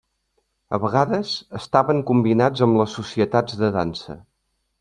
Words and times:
A 0.77 0.79
vegades, 0.85 1.33
estaven 1.59 2.01
combinats 2.13 2.67
amb 2.69 2.81
les 2.83 2.99
societats 3.01 3.63
de 3.63 3.71
dansa. 3.81 4.21